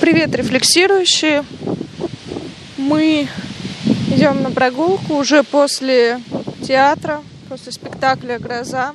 [0.00, 1.44] Привет, рефлексирующие.
[2.78, 3.28] Мы
[4.08, 6.22] идем на прогулку уже после
[6.66, 8.94] театра, после спектакля «Гроза».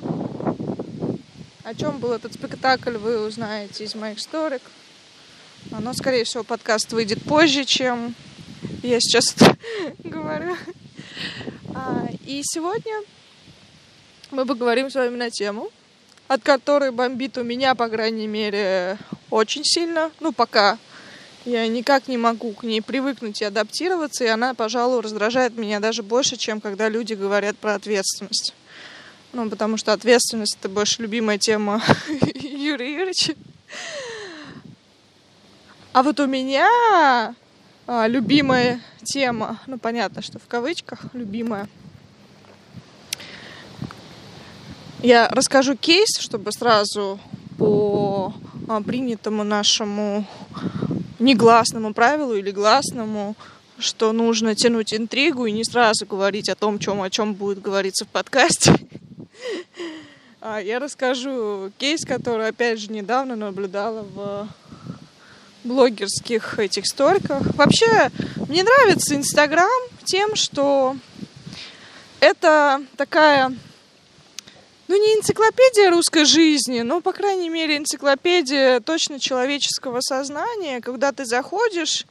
[1.64, 4.64] О чем был этот спектакль, вы узнаете из моих сторик.
[5.70, 8.16] Но, скорее всего, подкаст выйдет позже, чем
[8.82, 9.36] я сейчас
[10.04, 10.58] говорю.
[11.76, 12.96] А, и сегодня
[14.32, 15.70] мы поговорим с вами на тему,
[16.28, 18.98] от которой бомбит у меня, по крайней мере,
[19.30, 20.10] очень сильно.
[20.20, 20.80] Ну, пока
[21.46, 26.04] я никак не могу к ней привыкнуть и адаптироваться, и она, пожалуй, раздражает меня даже
[26.04, 28.54] больше, чем когда люди говорят про ответственность.
[29.34, 31.82] Ну, потому что ответственность— это больше любимая тема
[32.36, 33.36] Юрия Юрьевича.
[35.94, 36.68] А вот у меня
[37.88, 41.70] а, любимая тема, ну, понятно, что в кавычках любимая—
[45.06, 47.20] Я расскажу кейс, чтобы сразу
[47.60, 48.34] по
[48.68, 50.26] а, принятому нашему
[51.20, 53.36] негласному правилу или гласному,
[53.78, 58.06] что нужно тянуть интригу и не сразу говорить о том, чем, о чем будет говориться
[58.06, 58.74] в подкасте.
[60.42, 64.48] А, я расскажу кейс, который, опять же, недавно наблюдала в
[65.64, 67.42] блогерских этих сториках.
[67.56, 68.12] Вообще,
[68.48, 70.96] мне нравится Инстаграм тем, что
[72.20, 73.56] это такая
[74.88, 81.26] ну, не энциклопедия русской жизни, но, по крайней мере, энциклопедия точно человеческого сознания, когда ты
[81.26, 82.06] заходишь,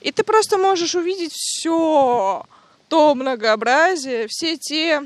[0.00, 2.44] и ты просто можешь увидеть все
[2.88, 5.02] то многообразие, все те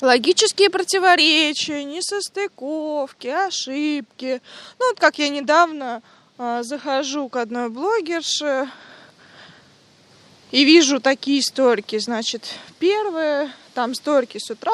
[0.00, 4.40] логические противоречия, несостыковки, ошибки.
[4.78, 6.02] Ну, вот как я недавно
[6.38, 8.70] э, захожу к одной блогерше
[10.50, 11.98] и вижу такие историки.
[11.98, 14.72] Значит, первые там историки с утра,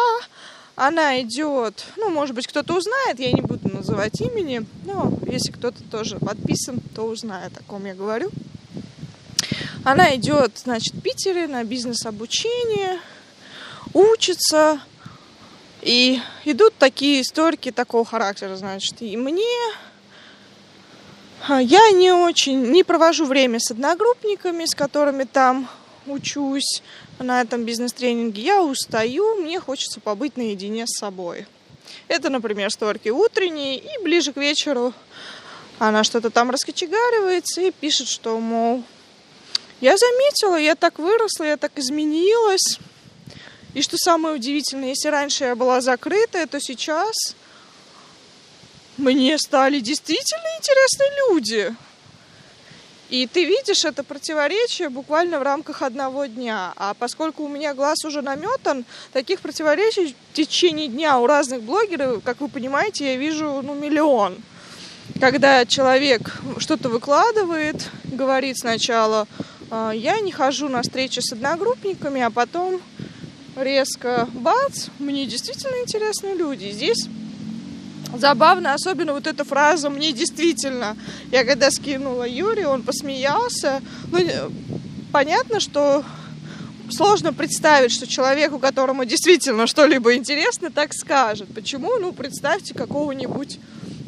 [0.76, 5.82] она идет, ну, может быть, кто-то узнает, я не буду называть имени, но если кто-то
[5.84, 8.30] тоже подписан, то узнает, о ком я говорю.
[9.84, 12.98] Она идет, значит, в Питере на бизнес-обучение,
[13.92, 14.80] учится,
[15.82, 19.44] и идут такие историки такого характера, значит, и мне
[21.46, 25.68] а, я не очень, не провожу время с одногруппниками, с которыми там
[26.06, 26.82] учусь
[27.18, 31.46] на этом бизнес-тренинге, я устаю, мне хочется побыть наедине с собой.
[32.08, 34.92] Это, например, сторки утренние, и ближе к вечеру
[35.78, 38.84] она что-то там раскочегаривается и пишет, что, мол,
[39.80, 42.78] я заметила, я так выросла, я так изменилась.
[43.74, 47.34] И что самое удивительное, если раньше я была закрытая, то сейчас
[48.96, 51.76] мне стали действительно интересны люди.
[53.10, 56.72] И ты видишь это противоречие буквально в рамках одного дня.
[56.76, 62.22] А поскольку у меня глаз уже наметан, таких противоречий в течение дня у разных блогеров,
[62.24, 64.36] как вы понимаете, я вижу ну, миллион.
[65.20, 69.28] Когда человек что-то выкладывает, говорит сначала,
[69.70, 72.80] «А, я не хожу на встречи с одногруппниками, а потом
[73.56, 76.70] резко бац, мне действительно интересны люди.
[76.70, 77.06] Здесь
[78.18, 80.96] забавно, особенно вот эта фраза «мне действительно».
[81.30, 83.80] Я когда скинула Юрию, он посмеялся.
[84.10, 84.18] Ну,
[85.12, 86.04] понятно, что
[86.90, 91.52] сложно представить, что человеку, которому действительно что-либо интересно, так скажет.
[91.54, 91.98] Почему?
[91.98, 93.58] Ну, представьте какого-нибудь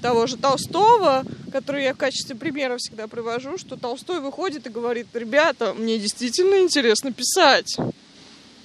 [0.02, 5.08] того же Толстого, который я в качестве примера всегда привожу, что Толстой выходит и говорит,
[5.14, 7.76] ребята, мне действительно интересно писать.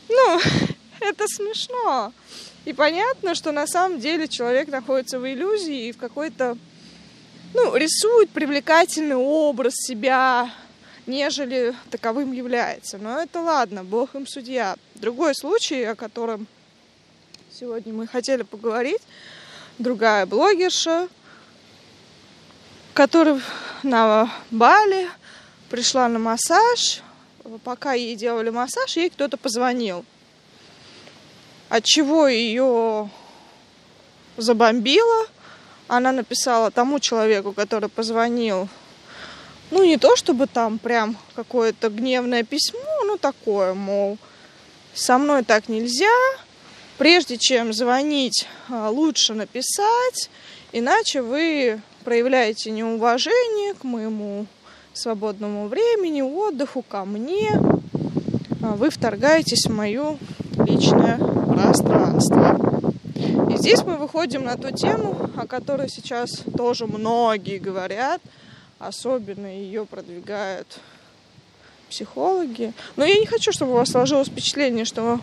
[0.09, 0.41] Ну,
[0.99, 2.13] это смешно.
[2.65, 6.57] И понятно, что на самом деле человек находится в иллюзии и в какой-то,
[7.53, 10.51] ну, рисует привлекательный образ себя,
[11.07, 12.99] нежели таковым является.
[12.99, 14.75] Но это ладно, Бог им судья.
[14.95, 16.45] Другой случай, о котором
[17.51, 19.01] сегодня мы хотели поговорить,
[19.79, 21.07] другая блогерша,
[22.93, 23.41] которая
[23.81, 25.09] на Бали
[25.69, 27.01] пришла на массаж.
[27.63, 30.05] Пока ей делали массаж, ей кто-то позвонил
[31.71, 33.09] от чего ее
[34.35, 35.25] забомбило.
[35.87, 38.67] Она написала тому человеку, который позвонил,
[39.71, 44.17] ну не то чтобы там прям какое-то гневное письмо, ну такое, мол,
[44.93, 46.07] со мной так нельзя,
[46.97, 50.29] прежде чем звонить, а, лучше написать,
[50.73, 54.45] иначе вы проявляете неуважение к моему
[54.93, 57.51] свободному времени, отдыху, ко мне,
[58.61, 60.17] а, вы вторгаетесь в мою
[60.65, 62.59] личное пространство.
[63.49, 68.21] И здесь мы выходим на ту тему, о которой сейчас тоже многие говорят,
[68.79, 70.79] особенно ее продвигают
[71.89, 72.73] психологи.
[72.95, 75.19] Но я не хочу, чтобы у вас сложилось впечатление, что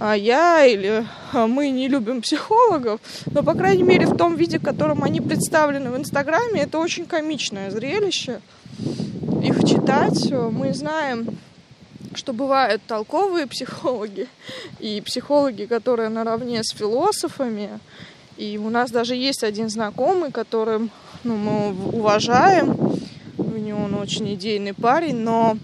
[0.00, 3.00] а я или а, мы не любим психологов,
[3.32, 7.04] но, по крайней мере, в том виде, в котором они представлены в Инстаграме, это очень
[7.04, 8.40] комичное зрелище.
[9.42, 11.38] Их читать мы знаем,
[12.14, 14.28] что бывают толковые психологи
[14.80, 17.80] и психологи, которые наравне с философами.
[18.36, 20.90] И у нас даже есть один знакомый, которым
[21.24, 22.76] ну, мы уважаем.
[23.36, 25.58] У него он очень идейный парень, но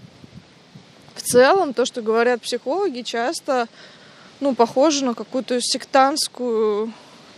[1.15, 3.67] в целом то, что говорят психологи, часто
[4.39, 6.91] ну, похоже на какую-то сектантскую,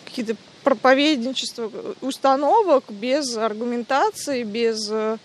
[0.06, 1.72] какие-то проповедничество
[2.02, 5.18] установок без аргументации, без э,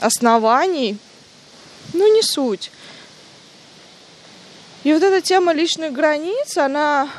[0.00, 0.98] оснований.
[1.92, 2.70] Ну, не суть.
[4.84, 7.10] И вот эта тема личных границ, она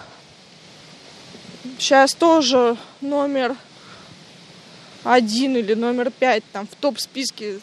[1.77, 3.56] сейчас тоже номер
[5.04, 7.60] один или номер пять там в топ-списке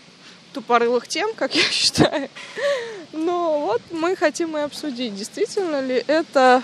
[0.52, 2.28] тупорылых тем, как я считаю.
[3.12, 6.62] Но вот мы хотим и обсудить, действительно ли это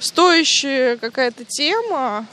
[0.00, 2.26] стоящая какая-то тема,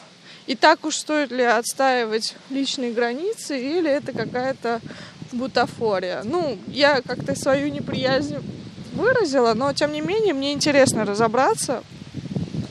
[0.47, 4.81] и так уж стоит ли отстаивать личные границы, или это какая-то
[5.33, 6.21] бутафория.
[6.23, 8.37] Ну, я как-то свою неприязнь
[8.93, 11.83] выразила, но тем не менее мне интересно разобраться.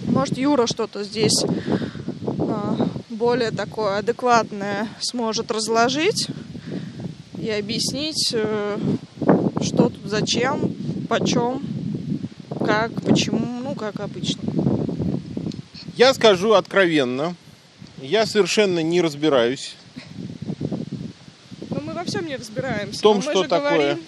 [0.06, 1.44] Может, Юра что-то здесь
[2.38, 2.76] а,
[3.08, 6.28] более такое адекватное сможет разложить
[7.40, 8.78] и объяснить, э,
[9.62, 10.74] что тут, зачем,
[11.08, 11.62] почем,
[12.64, 14.42] как, почему, ну, как обычно.
[15.96, 17.34] Я скажу откровенно,
[18.02, 19.76] я совершенно не разбираюсь.
[22.10, 22.98] Всем не разбираемся.
[22.98, 23.60] В том, что такое
[23.94, 24.04] говорим...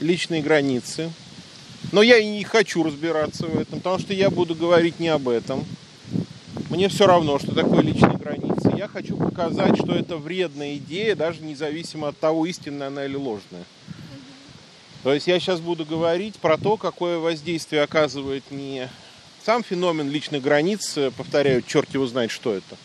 [0.00, 1.10] личные границы.
[1.90, 5.28] Но я и не хочу разбираться в этом, потому что я буду говорить не об
[5.28, 5.64] этом.
[6.68, 8.72] Мне все равно, что такое личные границы.
[8.76, 13.64] Я хочу показать, что это вредная идея, даже независимо от того, истинная она или ложная.
[15.02, 18.88] То есть я сейчас буду говорить про то, какое воздействие оказывает не
[19.44, 22.76] сам феномен личных границ, повторяю, черт его знает, что это.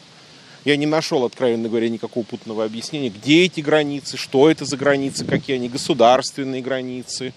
[0.67, 5.23] Я не нашел, откровенно говоря, никакого путного объяснения, где эти границы, что это за границы,
[5.23, 7.31] какие они, государственные границы,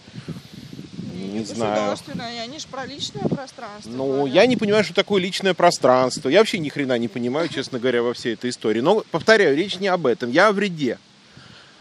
[1.15, 1.97] не знаю.
[2.43, 3.89] они же про личное пространство.
[3.89, 4.35] Ну, говорят.
[4.35, 6.29] я не понимаю, что такое личное пространство.
[6.29, 8.81] Я вообще ни хрена не понимаю, честно говоря, во всей этой истории.
[8.81, 10.29] Но, повторяю, речь не об этом.
[10.33, 10.99] Я о вреде.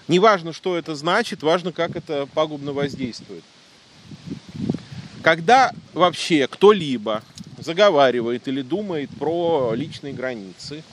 [0.08, 3.44] Не важно, что это значит, важно, как это пагубно воздействует.
[5.24, 7.24] Когда вообще кто-либо
[7.58, 10.84] заговаривает или думает про личные границы,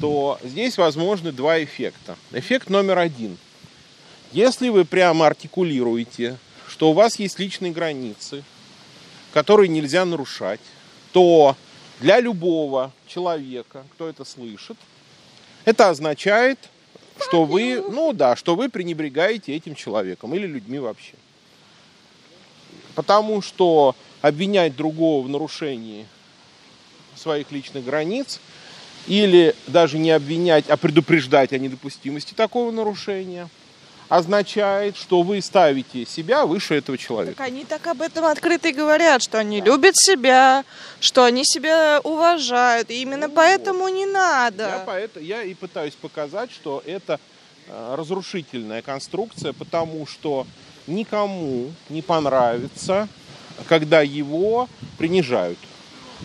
[0.00, 2.16] то здесь возможны два эффекта.
[2.32, 3.38] Эффект номер один.
[4.32, 6.36] Если вы прямо артикулируете
[6.68, 8.44] что у вас есть личные границы,
[9.32, 10.60] которые нельзя нарушать,
[11.12, 11.56] то
[12.00, 14.76] для любого человека, кто это слышит,
[15.64, 16.58] это означает,
[17.18, 21.14] что вы, ну да, что вы пренебрегаете этим человеком или людьми вообще.
[22.94, 26.06] Потому что обвинять другого в нарушении
[27.14, 28.40] своих личных границ
[29.06, 33.48] или даже не обвинять, а предупреждать о недопустимости такого нарушения–
[34.08, 37.36] означает, что вы ставите себя выше этого человека.
[37.36, 40.64] Так они так об этом открыто и говорят, что они любят себя,
[41.00, 42.90] что они себя уважают.
[42.90, 44.64] И именно ну, поэтому не надо.
[44.64, 47.18] Я, поэтому, я и пытаюсь показать, что это
[47.66, 50.46] э, разрушительная конструкция, потому что
[50.86, 53.08] никому не понравится,
[53.68, 54.68] когда его
[54.98, 55.58] принижают.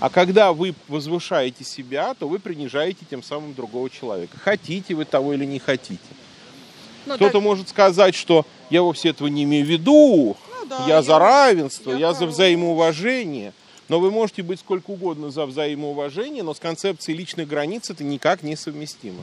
[0.02, 4.36] А когда вы возвышаете себя, то вы принижаете тем самым другого человека.
[4.40, 6.00] Хотите вы того или не хотите.
[7.06, 7.42] Ну, Кто-то так...
[7.44, 11.20] может сказать, что я вовсе этого не имею в виду, ну, да, я, я за
[11.20, 13.54] равенство, я, я за взаимоуважение.
[13.90, 18.42] Но вы можете быть сколько угодно за взаимоуважение, но с концепцией личных границ это никак
[18.42, 19.22] не совместимо.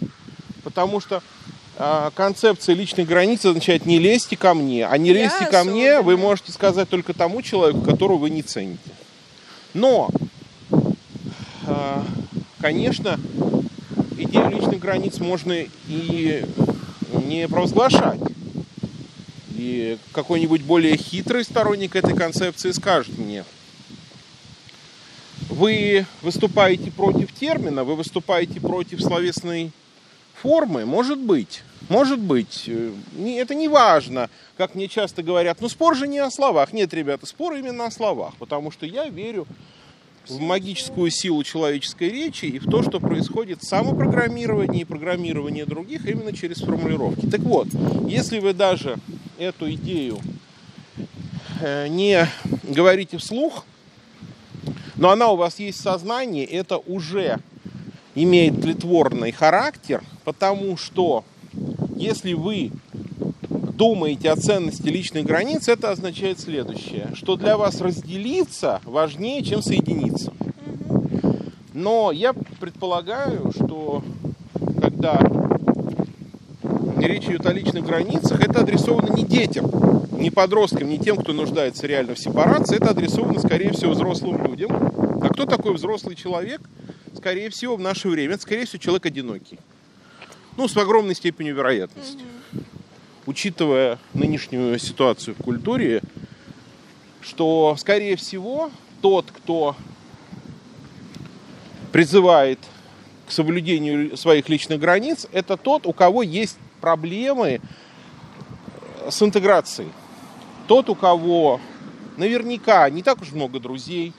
[0.62, 1.24] Потому что
[1.76, 6.02] а, концепция личных границ означает не лезьте ко мне, а не лезьте я ко мне
[6.02, 8.78] вы можете сказать только тому человеку, которого вы не цените.
[9.74, 10.08] Но,
[12.60, 13.18] конечно,
[14.16, 15.54] идею личных границ можно
[15.88, 16.44] и
[17.24, 18.20] не провозглашать.
[19.50, 23.44] И какой-нибудь более хитрый сторонник этой концепции скажет мне,
[25.48, 29.72] вы выступаете против термина, вы выступаете против словесной
[30.40, 32.92] формы, может быть, может быть, э,
[33.36, 36.72] это не важно, как мне часто говорят, ну спор же не о словах.
[36.72, 39.46] Нет, ребята, спор именно о словах, потому что я верю
[40.28, 46.32] в магическую силу человеческой речи и в то, что происходит самопрограммирование и программирование других именно
[46.32, 47.26] через формулировки.
[47.26, 47.68] Так вот,
[48.06, 48.98] если вы даже
[49.38, 50.18] эту идею
[51.60, 52.28] э, не
[52.64, 53.64] говорите вслух,
[54.96, 57.38] но она у вас есть в сознании, это уже
[58.14, 61.24] имеет тлетворный характер, потому что
[61.96, 62.72] если вы
[63.78, 70.32] думаете о ценности личных границ, это означает следующее, что для вас разделиться важнее, чем соединиться.
[71.72, 74.02] Но я предполагаю, что
[74.82, 75.20] когда
[76.96, 79.70] речь идет о личных границах, это адресовано не детям,
[80.10, 84.72] не подросткам, не тем, кто нуждается реально в сепарации, это адресовано, скорее всего, взрослым людям.
[85.22, 86.60] А кто такой взрослый человек?
[87.16, 89.60] Скорее всего, в наше время, это, скорее всего, человек одинокий.
[90.56, 92.24] Ну, с огромной степенью вероятности.
[93.28, 96.00] Учитывая нынешнюю ситуацию в культуре,
[97.20, 98.70] что, скорее всего,
[99.02, 99.76] тот, кто
[101.92, 102.58] призывает
[103.26, 107.60] к соблюдению своих личных границ, это тот, у кого есть проблемы
[109.10, 109.90] с интеграцией.
[110.66, 111.60] Тот, у кого
[112.16, 114.14] наверняка не так уж много друзей,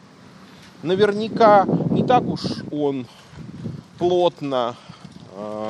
[0.83, 3.07] наверняка не так уж он
[3.97, 4.88] плотно э,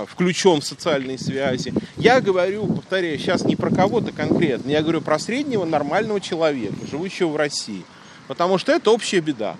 [0.08, 1.74] включен в социальные связи.
[1.98, 7.30] Я говорю, повторяю, сейчас не про кого-то конкретно, я говорю про среднего нормального человека, живущего
[7.30, 7.84] в России.
[8.28, 9.58] Потому что это общая беда,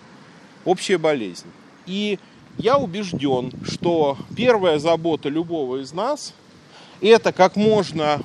[0.66, 1.48] общая болезнь.
[1.86, 2.20] И
[2.58, 6.34] я убежден, что первая забота любого из нас–
[7.02, 8.22] это как можно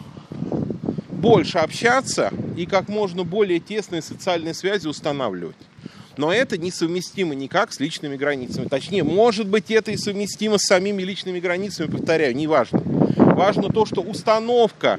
[1.11, 5.57] больше общаться и как можно более тесные социальные связи устанавливать.
[6.17, 8.69] Но это несовместимо никак с личными границами.
[8.69, 12.83] Точнее, может быть, это и совместимо с самими личными границами, повторяю, неважно.
[13.17, 14.99] Важно то, что установка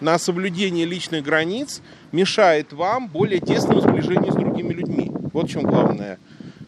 [0.00, 1.80] на соблюдение личных границ
[2.12, 5.10] мешает вам более тесному сближению с другими людьми.
[5.32, 6.18] Вот в чем главная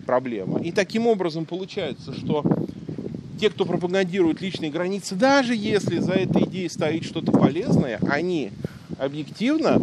[0.07, 0.61] проблема.
[0.61, 2.45] И таким образом получается, что
[3.41, 8.53] те, кто пропагандирует личные границы, даже если за этой идеей стоит что-то полезное, они
[8.99, 9.83] объективно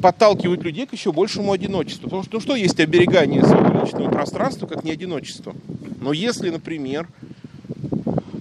[0.00, 2.04] подталкивают людей к еще большему одиночеству.
[2.04, 5.54] Потому что ну что есть оберегание своего личного пространства, как не одиночество?
[6.00, 7.08] Но если, например,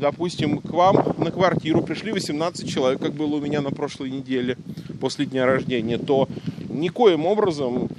[0.01, 4.57] допустим, к вам на квартиру пришли 18 человек, как было у меня на прошлой неделе
[4.99, 6.27] после дня рождения, то
[6.69, 7.89] никоим образом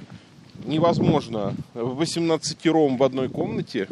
[0.65, 3.87] невозможно 18 ром в одной комнате.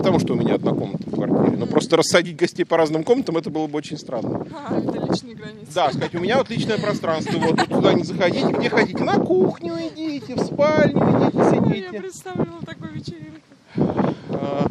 [0.00, 3.36] Потому, что у меня одна комната в квартире, но просто рассадить гостей по разным комнатам,
[3.36, 4.46] это было бы очень странно.
[4.66, 5.66] А, это личные границы.
[5.74, 9.04] Да, сказать, у меня вот личное пространство, вот туда не заходите, где хотите?
[9.04, 11.98] На кухню идите, в спальню идите, Я сидите.
[12.00, 14.14] представила такую вечеринку.
[14.30, 14.66] А,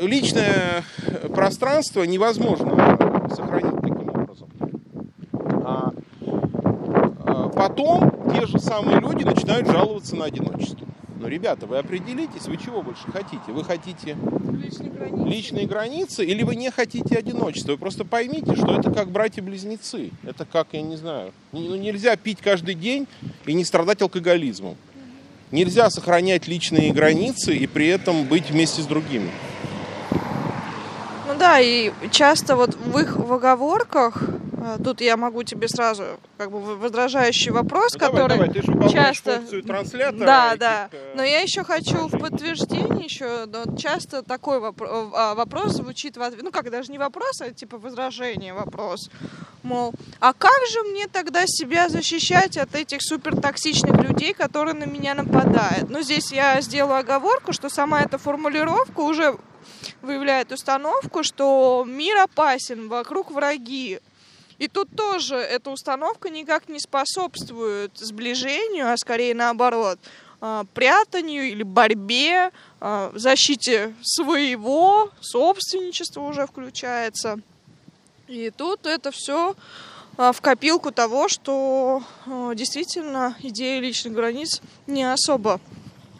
[0.00, 0.84] Личное
[1.34, 2.96] пространство невозможно
[3.34, 4.48] сохранить таким образом.
[5.64, 5.92] А,
[7.24, 10.86] а, Потом те же самые люди начинают жаловаться на одиночество.
[11.32, 13.40] Ребята, вы определитесь, вы чего больше хотите?
[13.46, 14.18] Вы хотите
[14.52, 15.30] Личные границы.
[15.30, 17.72] личные границы или вы не хотите одиночества?
[17.72, 20.10] Вы просто поймите, что это как братья-близнецы.
[20.24, 23.06] Это как, я не знаю, ну, нельзя пить каждый день
[23.46, 24.76] и не страдать алкоголизмом.
[25.52, 29.30] Нельзя сохранять личные границы и при этом быть вместе с другими.
[31.28, 34.22] Ну да, и часто вот в их в оговорках,
[34.84, 36.04] тут я могу тебе сразу
[36.38, 39.36] как бы возражающий вопрос, Ну, давай, который давай, ты же часто...
[39.36, 40.24] функцию транслятора.
[40.26, 40.88] Да, да.
[40.92, 46.16] э, Но я еще хочу в подтверждение еще, но часто такой вопро- а, вопрос звучит
[46.16, 49.10] в ответ, ну как даже не вопрос, а типа возражение вопрос,
[49.62, 55.14] мол, а как же мне тогда себя защищать от этих супертоксичных людей, которые на меня
[55.14, 55.88] нападают?
[55.90, 59.36] Ну здесь я сделаю оговорку, что сама эта формулировка уже
[60.00, 64.00] выявляет установку, что мир опасен, вокруг враги.
[64.62, 69.98] И тут тоже эта установка никак не способствует сближению, а скорее наоборот,
[70.40, 77.40] а, прятанию или борьбе, а, защите своего, собственничества уже включается.
[78.28, 79.56] И тут это все
[80.16, 85.60] в копилку того, что а, действительно идея личных границ не особо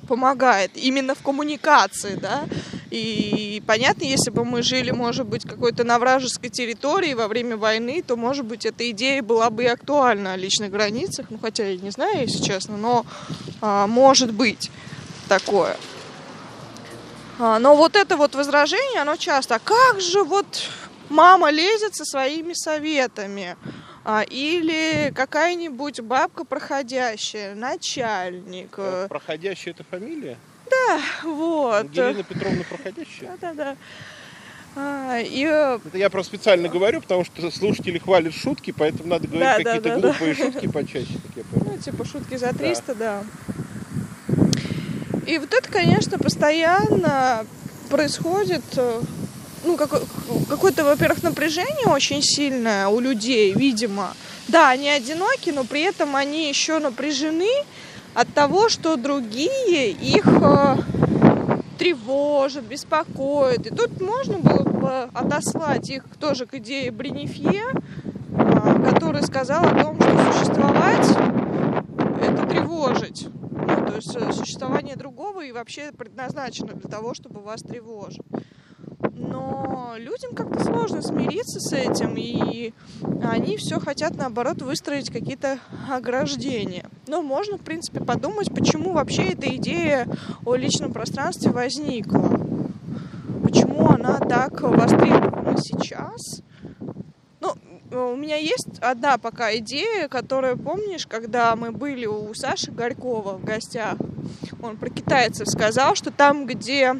[0.08, 2.48] помогает именно в коммуникации, да.
[2.92, 8.04] И понятно, если бы мы жили, может быть, какой-то на вражеской территории во время войны,
[8.06, 11.26] то, может быть, эта идея была бы и актуальна о личных границах.
[11.30, 13.06] Ну, хотя я не знаю, если честно, но
[13.62, 14.70] а, может быть
[15.26, 15.78] такое.
[17.38, 20.68] А, но вот это вот возражение, оно часто, а как же вот
[21.08, 23.56] мама лезет со своими советами?
[24.04, 28.74] А, или какая-нибудь бабка проходящая, начальник.
[28.76, 30.36] э, Проходящая это фамилия?
[31.24, 31.74] Вот.
[31.74, 33.36] Ангелина Петровна Проходящая?
[33.40, 33.76] Да-да-да.
[34.74, 39.28] А, и э, Это я просто специально говорю, потому что слушатели хвалят шутки, поэтому надо
[39.28, 40.00] говорить Да, да, какие-то да, да.
[40.00, 41.72] глупые шутки почаще, как я понял.
[41.72, 43.22] Ну, типа шутки за 300, да.
[45.26, 47.44] И вот это, конечно, постоянно
[47.90, 49.02] происходит, э,
[49.64, 54.14] ну, какое-то, во-первых, напряжение очень сильное у людей, видимо.
[54.48, 57.50] Да, они одиноки, но при этом они еще напряжены
[58.14, 60.76] от того, что другие их э,
[61.78, 63.66] тревожат, беспокоят.
[63.66, 67.64] И тут можно было бы отослать их тоже к идее Бренифье,
[68.36, 71.08] а, который сказал о том, что существовать
[72.20, 73.28] это тревожить.
[73.50, 78.22] Ну, то есть э, существование другого и вообще предназначено для того, чтобы вас тревожить.
[79.22, 82.72] Но людям как-то сложно смириться с этим, и
[83.22, 85.58] они все хотят, наоборот, выстроить какие-то
[85.90, 86.84] ограждения.
[87.06, 90.08] Но можно, в принципе, подумать, почему вообще эта идея
[90.44, 92.40] о личном пространстве возникла.
[93.42, 96.42] Почему она так востребована сейчас.
[97.40, 97.54] Ну,
[98.12, 103.44] у меня есть одна пока идея, которая, помнишь, когда мы были у Саши Горькова в
[103.44, 103.96] гостях,
[104.62, 106.96] он про китайцев сказал, что там, где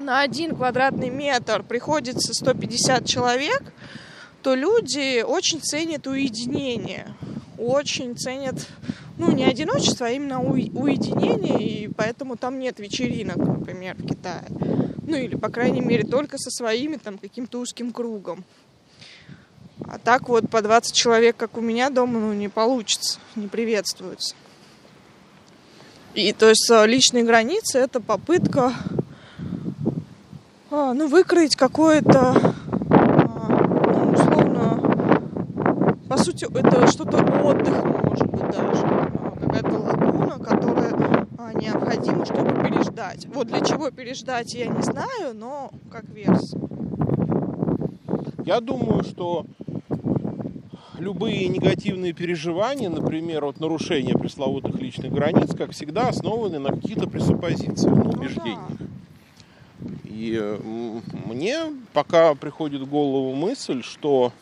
[0.00, 3.62] на один квадратный метр приходится 150 человек,
[4.42, 7.14] то люди очень ценят уединение,
[7.58, 8.66] очень ценят,
[9.18, 14.46] ну, не одиночество, а именно уединение, и поэтому там нет вечеринок, например, в Китае.
[15.06, 18.44] Ну, или, по крайней мере, только со своими, там, каким-то узким кругом.
[19.86, 24.34] А так вот по 20 человек, как у меня дома, ну, не получится, не приветствуется.
[26.14, 28.74] И то есть э, личные границы это попытка
[30.70, 32.32] ну, выкроить какое-то,
[32.90, 34.80] а, ну, условно,
[36.08, 38.86] по сути, это что-то отдых, может быть, даже.
[38.86, 43.26] А, какая-то лагуна, которая а, необходима, чтобы переждать.
[43.34, 46.58] Вот для чего переждать, я не знаю, но как версия.
[48.44, 49.46] Я думаю, что
[51.00, 57.92] любые негативные переживания, например, вот нарушение пресловутых личных границ, как всегда, основаны на каких-то пресуппозициях,
[57.92, 58.79] на убеждениях.
[60.20, 60.38] И
[61.24, 64.34] мне пока приходит в голову мысль, что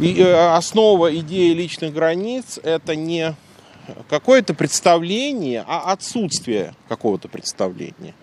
[0.00, 3.34] и э, основа идеи личных границ это не
[4.08, 8.14] какое-то представление, а отсутствие какого-то представления.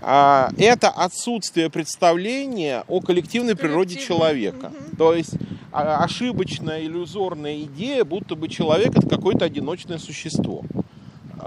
[0.00, 4.66] А это отсутствие представления о коллективной природе человека.
[4.66, 4.96] Угу.
[4.98, 5.34] То есть
[5.72, 10.62] а, ошибочная, иллюзорная идея, будто бы человек это какое-то одиночное существо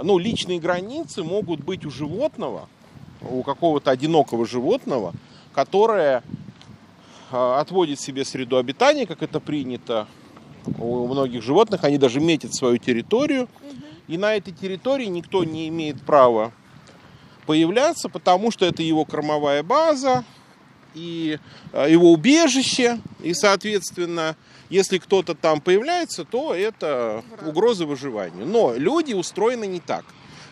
[0.03, 2.67] ну, личные границы могут быть у животного,
[3.21, 5.13] у какого-то одинокого животного,
[5.53, 6.23] которое
[7.31, 10.07] а, отводит себе среду обитания, как это принято
[10.77, 13.47] у многих животных, они даже метят свою территорию,
[14.07, 16.51] и на этой территории никто не имеет права
[17.45, 20.23] появляться, потому что это его кормовая база
[20.93, 21.39] и
[21.71, 24.35] а, его убежище, и, соответственно,
[24.69, 28.45] если кто-то там появляется, то это угроза выживанию.
[28.45, 30.05] Но люди устроены не так.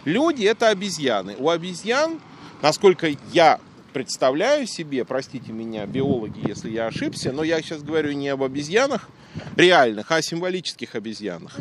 [0.05, 1.35] Люди это обезьяны.
[1.37, 2.19] У обезьян,
[2.61, 3.59] насколько я
[3.93, 9.09] представляю себе, простите меня, биологи, если я ошибся, но я сейчас говорю не об обезьянах
[9.55, 11.57] реальных, а о символических обезьянах.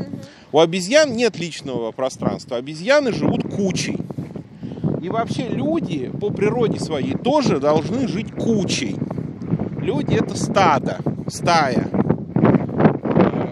[0.52, 2.56] У обезьян нет личного пространства.
[2.56, 3.96] Обезьяны живут кучей.
[5.06, 8.96] И вообще люди по природе своей тоже должны жить кучей.
[9.80, 11.88] Люди это стадо, стая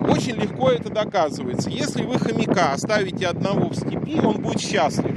[0.08, 1.70] очень легко это доказывается.
[1.70, 5.16] Если вы хомяка оставите одного в степи, он будет счастлив.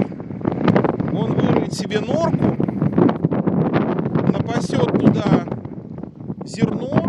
[1.11, 2.45] Он вырвет себе норку,
[4.31, 5.43] напасет туда
[6.45, 7.03] зерно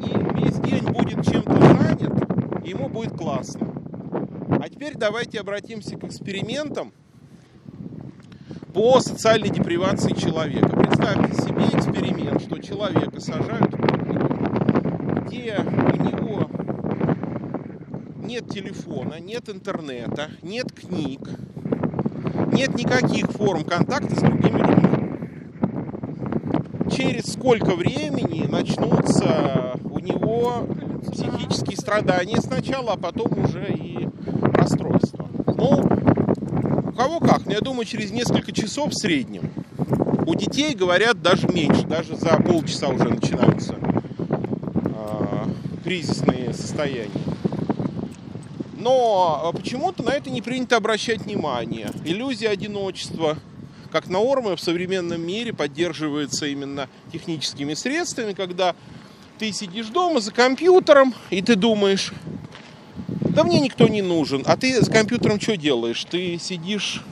[0.00, 3.68] и весь день будет чем-то занят, и ему будет классно.
[4.62, 6.94] А теперь давайте обратимся к экспериментам
[8.74, 10.68] по социальной депривации человека.
[10.76, 13.72] Представьте себе эксперимент, что человека сажают
[15.26, 16.50] где у него
[18.18, 21.20] нет телефона, нет интернета, нет книг,
[22.52, 24.88] нет никаких форм контакта с другими людьми.
[26.90, 30.66] Через сколько времени начнутся у него
[31.12, 34.08] психические страдания сначала, а потом уже и
[34.54, 35.28] расстройства.
[35.46, 36.03] Ну,
[36.94, 39.50] кого как, но я думаю, через несколько часов в среднем.
[40.26, 45.46] У детей, говорят, даже меньше, даже за полчаса уже начинаются э,
[45.84, 47.10] кризисные состояния.
[48.84, 51.90] Но а, почему-то на это не принято обращать внимание.
[52.04, 53.38] Иллюзия одиночества,
[53.90, 58.76] как норма в современном мире, поддерживается именно техническими средствами, когда
[59.38, 62.12] ты сидишь дома за компьютером, и ты думаешь,
[63.34, 64.42] да мне никто не нужен.
[64.46, 66.04] А ты с компьютером что делаешь?
[66.04, 67.02] Ты сидишь,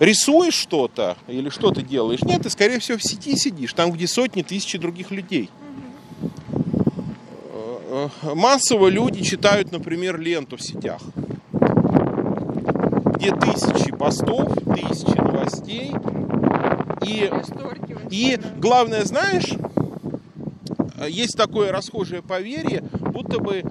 [0.00, 2.22] рисуешь что-то или что ты делаешь?
[2.22, 5.48] Нет, ты, скорее всего, в сети сидишь, там, где сотни, тысячи других людей.
[7.90, 11.00] Э, массово люди читают, например, ленту в сетях,
[13.14, 15.92] где тысячи постов, тысячи новостей.
[17.06, 17.30] И,
[18.10, 19.54] и главное, знаешь,
[21.08, 23.62] есть такое расхожее поверье, будто бы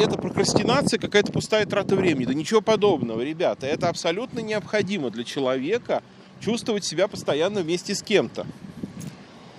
[0.00, 2.24] это прокрастинация, какая-то пустая трата времени.
[2.24, 3.66] Да ничего подобного, ребята.
[3.66, 6.02] Это абсолютно необходимо для человека
[6.40, 8.46] чувствовать себя постоянно вместе с кем-то.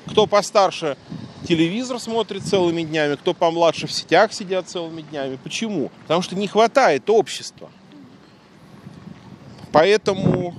[0.08, 0.98] Кто постарше
[1.48, 5.38] телевизор смотрит целыми днями, кто помладше в сетях сидят целыми днями.
[5.42, 5.92] Почему?
[6.04, 7.70] Потому что не хватает общества.
[9.72, 10.56] Поэтому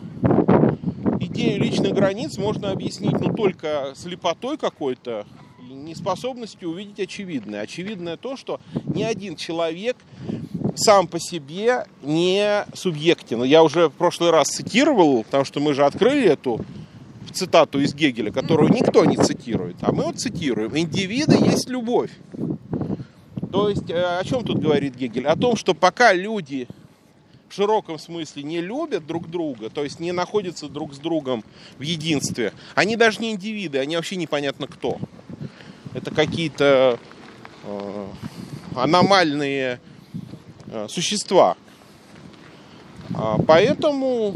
[1.20, 5.26] идею личных границ можно объяснить ну, только слепотой какой-то,
[5.72, 7.62] неспособностью увидеть очевидное.
[7.62, 8.60] Очевидное то, что
[8.94, 9.96] ни один человек
[10.74, 13.42] сам по себе не субъектен.
[13.44, 16.64] Я уже в прошлый раз цитировал, потому что мы же открыли эту
[17.32, 20.76] цитату из Гегеля, которую никто не цитирует, а мы вот цитируем.
[20.76, 22.10] Индивиды есть любовь.
[23.50, 25.26] То есть э, о чем тут говорит Гегель?
[25.26, 26.66] О том, что пока люди
[27.48, 31.44] в широком смысле не любят друг друга, то есть не находятся друг с другом
[31.76, 34.98] в единстве, они даже не индивиды, они вообще непонятно кто.
[36.02, 36.98] Это какие-то
[37.64, 38.06] э,
[38.74, 39.80] аномальные
[40.66, 41.56] э, существа.
[43.14, 44.34] А, поэтому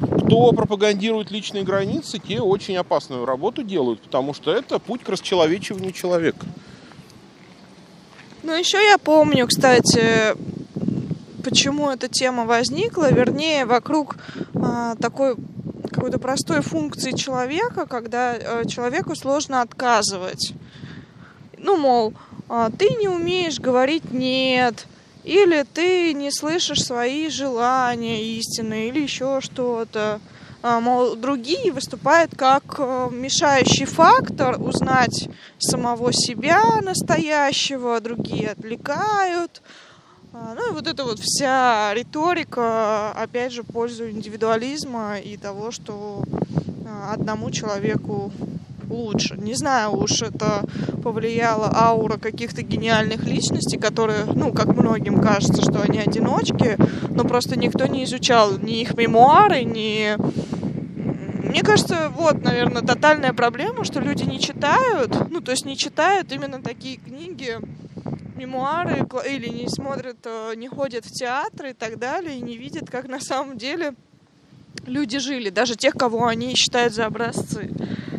[0.00, 5.90] кто пропагандирует личные границы, те очень опасную работу делают, потому что это путь к расчеловечиванию
[5.90, 6.46] человека.
[8.44, 10.36] Ну, еще я помню, кстати,
[11.42, 14.18] почему эта тема возникла, вернее, вокруг
[14.54, 15.34] а, такой
[15.90, 20.52] какой-то простой функции человека, когда а, человеку сложно отказывать.
[21.58, 22.14] Ну, мол,
[22.48, 24.86] а, ты не умеешь говорить «нет»,
[25.24, 30.20] или ты не слышишь свои желания истинные, или еще что-то.
[30.62, 39.62] А, мол, другие выступают как э, мешающий фактор узнать самого себя настоящего, другие отвлекают.
[40.32, 46.22] А, ну и вот эта вот вся риторика, опять же, пользу индивидуализма и того, что
[46.86, 48.32] а, одному человеку
[48.88, 49.36] лучше.
[49.36, 50.62] Не знаю уж, это
[51.02, 56.76] повлияла аура каких-то гениальных личностей, которые, ну, как многим кажется, что они одиночки,
[57.08, 60.16] но просто никто не изучал ни их мемуары, ни...
[61.44, 66.30] Мне кажется, вот, наверное, тотальная проблема, что люди не читают, ну, то есть не читают
[66.30, 67.58] именно такие книги,
[68.40, 72.90] мемуары, или не смотрят, э, не ходят в театры и так далее, и не видят,
[72.90, 73.94] как на самом деле
[74.86, 77.70] люди жили, даже тех, кого они считают за образцы.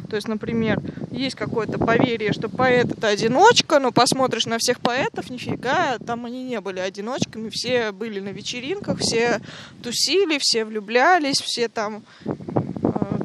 [0.10, 0.82] То есть, например,
[1.12, 6.44] есть какое-то поверье, что поэт это одиночка, но посмотришь на всех поэтов, нифига, там они
[6.44, 9.40] не были одиночками, все были на вечеринках, все
[9.82, 12.04] тусили, все влюблялись, все там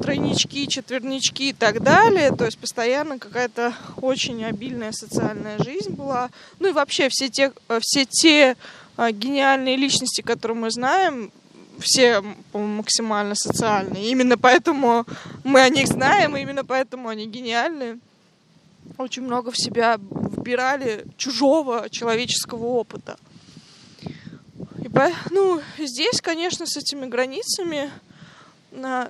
[0.07, 2.31] тройнички, четвернички и так далее.
[2.31, 6.29] То есть постоянно какая-то очень обильная социальная жизнь была.
[6.59, 8.55] Ну и вообще все те, э, все те
[8.95, 11.29] э, гениальные личности, которые мы знаем,
[11.79, 14.09] все максимально социальные.
[14.09, 15.05] Именно поэтому
[15.43, 17.99] мы о них знаем, и именно поэтому они гениальны.
[18.97, 23.17] Очень много в себя вбирали чужого человеческого опыта.
[24.81, 24.89] И
[25.31, 27.91] ну, здесь, конечно, с этими границами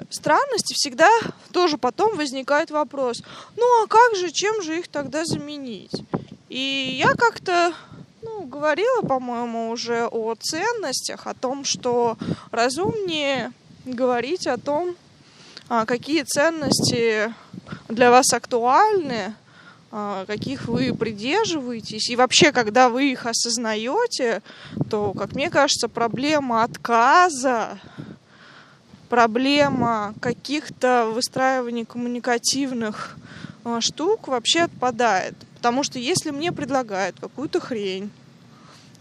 [0.09, 1.09] странности всегда
[1.51, 3.21] тоже потом возникает вопрос,
[3.55, 6.03] ну а как же, чем же их тогда заменить?
[6.49, 7.73] И я как-то
[8.21, 12.17] ну, говорила, по-моему, уже о ценностях, о том, что
[12.51, 13.51] разумнее
[13.85, 14.95] говорить о том,
[15.69, 17.33] а, какие ценности
[17.89, 19.33] для вас актуальны,
[19.91, 22.09] а, каких вы придерживаетесь.
[22.09, 24.41] И вообще, когда вы их осознаете,
[24.89, 27.79] то, как мне кажется, проблема отказа,
[29.09, 33.17] проблема каких-то выстраиваний коммуникативных
[33.63, 35.35] а, штук вообще отпадает.
[35.55, 38.11] Потому что если мне предлагают какую-то хрень,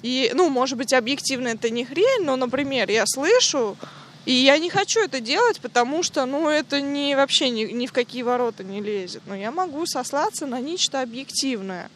[0.03, 3.77] и, ну, может быть, объективно это не хрень, но, например, я слышу,
[4.25, 7.92] и я не хочу это делать, потому что, ну, это не вообще ни, ни в
[7.92, 9.23] какие ворота не лезет.
[9.27, 11.90] Но я могу сослаться на нечто объективное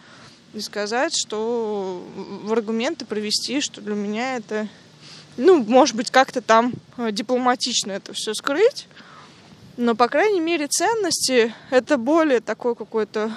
[0.55, 4.69] и сказать, что в аргументы провести, что для меня это,
[5.41, 8.87] ну, может быть, как-то там э, дипломатично это все скрыть,
[9.77, 13.35] но, по крайней мере, ценности— это более такой какой-то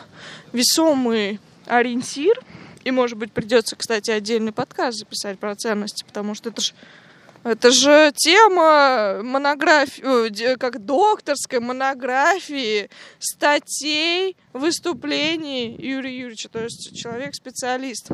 [0.52, 2.38] весомый ориентир.
[2.84, 6.74] И, может быть, придется, кстати, отдельный подкаст записать про ценности, потому что это же
[7.46, 12.90] это же тема монографии, как докторской монографии,
[13.20, 18.10] статей, выступлений Юрия Юрьевича, то есть человек-специалист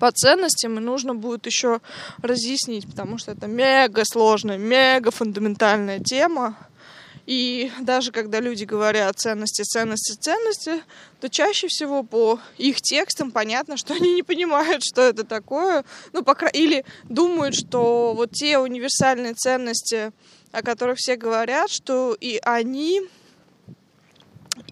[0.00, 1.80] по ценностям, и нужно будет еще
[2.22, 6.56] разъяснить, потому что это мега сложная, мега фундаментальная тема.
[7.26, 10.82] И даже когда люди говорят ценности, ценности, ценности,
[11.20, 15.84] то чаще всего по их текстам понятно, что они не понимают, что это такое.
[16.12, 16.48] Ну, пока...
[16.48, 20.12] Или думают, что вот те универсальные ценности,
[20.50, 23.02] о которых все говорят, что и они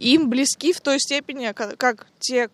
[0.01, 2.49] им близки в той степени, как те,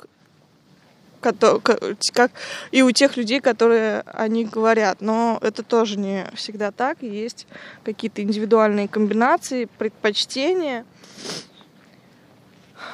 [1.33, 2.31] как
[2.71, 5.01] и у тех людей, которые они говорят.
[5.01, 7.03] Но это тоже не всегда так.
[7.03, 7.47] Есть
[7.85, 10.85] какие-то индивидуальные комбинации, предпочтения.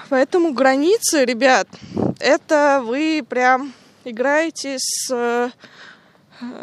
[0.09, 1.69] Поэтому границы, ребят,
[2.19, 3.73] это вы прям
[4.05, 5.53] играете с,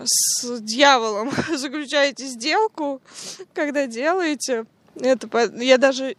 [0.03, 3.01] с дьяволом, заключаете сделку,
[3.53, 4.65] когда делаете.
[4.99, 5.29] Это,
[5.61, 6.15] я даже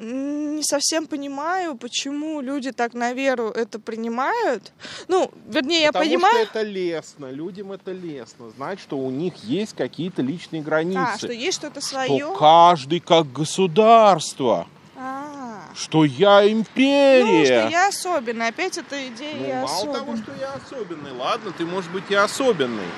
[0.00, 4.72] не совсем понимаю, почему люди так на веру это принимают.
[5.08, 6.46] Ну, вернее, Потому я понимаю.
[6.46, 11.14] Что это лестно, людям это лестно, знать, что у них есть какие-то личные границы.
[11.14, 12.18] А, что есть что-то свое.
[12.18, 14.66] Что каждый как государство.
[14.96, 15.68] А.
[15.74, 17.24] Что я империя.
[17.24, 18.48] Ну, что я особенный.
[18.48, 19.98] Опять эта идея ну, я мало особенный.
[19.98, 21.12] того, что я особенный.
[21.12, 22.88] Ладно, ты, может быть, и особенный.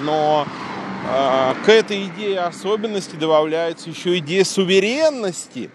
[0.00, 0.46] Но
[1.06, 5.70] э, к этой идее особенности добавляется еще идея суверенности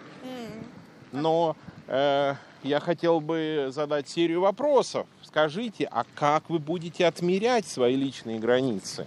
[1.16, 1.56] но
[1.88, 5.06] э, я хотел бы задать серию вопросов.
[5.22, 9.06] Скажите, а как вы будете отмерять свои личные границы?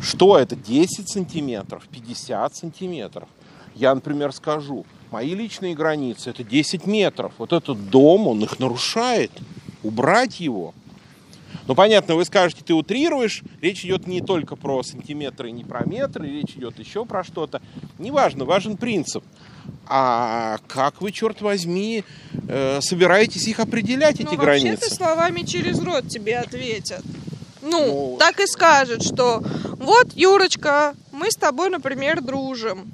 [0.00, 3.28] Что это, 10 сантиметров, 50 сантиметров?
[3.74, 7.32] Я, например, скажу, мои личные границы это 10 метров.
[7.38, 9.32] Вот этот дом, он их нарушает.
[9.82, 10.74] Убрать его.
[11.66, 13.42] Ну, понятно, вы скажете, ты утрируешь.
[13.60, 17.62] Речь идет не только про сантиметры, не про метры, речь идет еще про что-то.
[17.98, 19.24] Неважно, важен принцип.
[19.86, 22.04] А как вы, черт возьми,
[22.48, 24.70] э, собираетесь их определять, ну, эти границы?
[24.70, 27.02] Вообще-то словами через рот тебе ответят.
[27.62, 29.42] Ну, ну, так и скажут, что
[29.78, 32.92] вот, Юрочка, мы с тобой, например, дружим.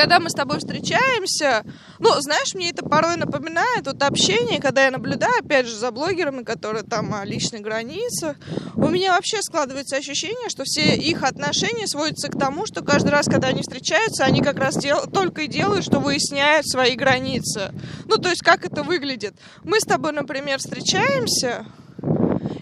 [0.00, 1.62] Когда мы с тобой встречаемся,
[1.98, 6.42] ну, знаешь, мне это порой напоминает вот общение, когда я наблюдаю, опять же, за блогерами,
[6.42, 8.36] которые там о личной границе,
[8.76, 13.26] у меня вообще складывается ощущение, что все их отношения сводятся к тому, что каждый раз,
[13.26, 15.06] когда они встречаются, они как раз дел...
[15.06, 17.70] только и делают, что выясняют свои границы.
[18.06, 19.34] Ну, то есть, как это выглядит.
[19.64, 21.66] Мы с тобой, например, встречаемся,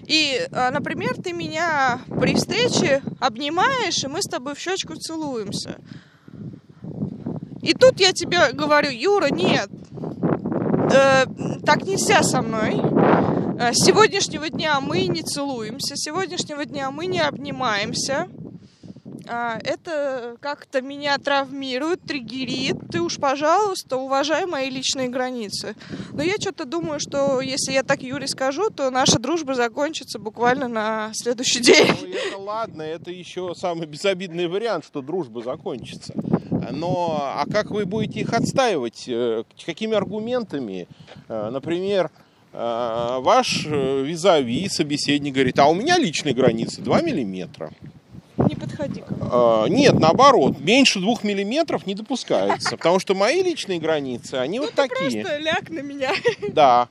[0.08, 5.76] и, а, например, ты меня при встрече обнимаешь, и мы с тобой в щечку целуемся.
[7.62, 9.68] И тут я тебе говорю, Юра, нет,
[10.92, 11.24] э,
[11.64, 12.80] так нельзя со мной.
[13.60, 18.28] Э, с сегодняшнего дня мы не целуемся, с сегодняшнего дня мы не обнимаемся.
[19.28, 22.76] А, это как-то меня травмирует, триггерит.
[22.90, 25.76] Ты уж, пожалуйста, уважай мои личные границы.
[26.12, 30.68] Но я что-то думаю, что если я так Юре скажу, то наша дружба закончится буквально
[30.68, 31.88] на следующий день.
[32.00, 36.14] Ну, это ладно, это еще самый безобидный вариант, что дружба закончится.
[36.70, 39.04] Но а как вы будете их отстаивать?
[39.08, 40.88] Э, какими аргументами?
[41.28, 42.10] Э, например,
[42.52, 47.72] э, ваш визави, собеседник говорит, а у меня личные границы 2 миллиметра.
[48.38, 54.34] Не подходи ко Нет, наоборот, меньше двух миллиметров не допускается, потому что мои личные границы,
[54.34, 55.22] они ну, вот такие.
[55.22, 56.12] просто ляг на меня.
[56.52, 56.88] Да.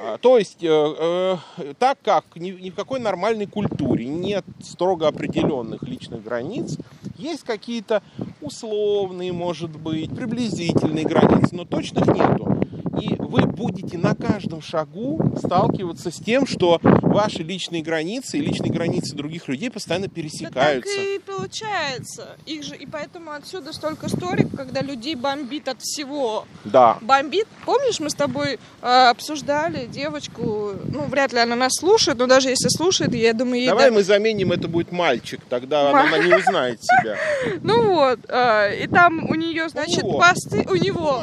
[0.00, 5.08] А, то есть, э, э, так как ни, ни в какой нормальной культуре нет строго
[5.08, 6.76] определенных личных границ,
[7.16, 8.02] есть какие-то
[8.40, 12.64] условные, может быть, приблизительные границы, но точных нету.
[13.00, 18.70] И вы будете на каждом шагу сталкиваться с тем, что ваши личные границы и личные
[18.70, 20.90] границы других людей постоянно пересекаются.
[20.96, 22.36] Да так и получается.
[22.46, 26.46] Их же, и поэтому отсюда столько сторик, когда людей бомбит от всего.
[26.64, 26.98] Да.
[27.00, 27.46] Бомбит.
[27.64, 32.48] Помнишь, мы с тобой э, обсуждали девочку, ну, вряд ли она нас слушает, но даже
[32.48, 33.68] если слушает, я думаю, ей...
[33.68, 33.94] Давай да...
[33.94, 37.16] мы заменим, это будет мальчик, тогда М- она не узнает себя.
[37.62, 40.66] Ну вот, э, и там у нее, значит, посты...
[40.68, 41.22] У него.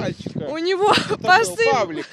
[0.50, 1.64] У него посты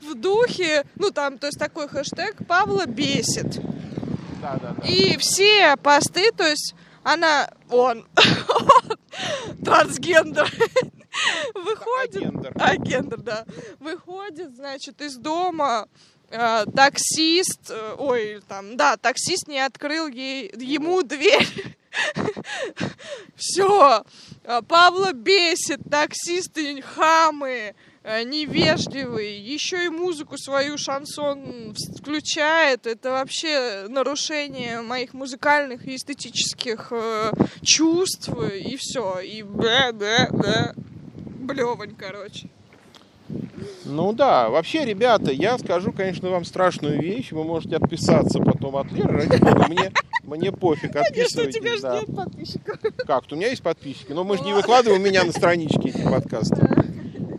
[0.00, 3.60] в духе, ну там, то есть такой хэштег Павла бесит.
[4.40, 4.86] Да, да, да.
[4.86, 8.06] И все посты, то есть она, он,
[9.64, 10.50] трансгендер,
[11.54, 13.44] выходит, а гендер, да,
[13.78, 15.88] выходит, значит, из дома,
[16.30, 21.76] э, таксист, э, ой, там, да, таксист не открыл ей, ему дверь.
[23.36, 24.04] Все,
[24.68, 27.74] Павла бесит, таксисты хамы,
[28.10, 32.86] Э, невежливый, еще и музыку свою шансон включает.
[32.86, 39.18] Это вообще нарушение моих музыкальных и эстетических э, чувств, и все.
[39.20, 39.42] И
[40.30, 40.74] да.
[41.48, 42.48] Блевань, короче.
[43.86, 47.32] Ну да, вообще, ребята, я скажу, конечно, вам страшную вещь.
[47.32, 49.26] Вы можете отписаться потом от Леры.
[49.26, 49.92] Ради бога, мне,
[50.24, 51.34] мне пофиг, отписывайтесь.
[51.34, 52.00] Конечно, у тебя же да.
[52.00, 52.80] нет подписчиков.
[53.06, 53.24] Как?
[53.30, 56.68] У меня есть подписчики, но мы же не выкладываем у меня на страничке эти подкасты.